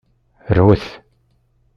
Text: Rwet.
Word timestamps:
Rwet. 0.57 0.85